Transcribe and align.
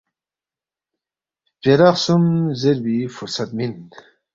خپیرا 1.55 1.89
خسُوم 1.95 2.23
زیربی 2.61 2.97
فرصت 3.15 3.49
مِن 3.57 3.73